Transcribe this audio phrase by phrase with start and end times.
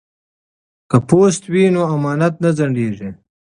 [0.89, 3.09] که پوست وي نو امانت نه ځنډیږي.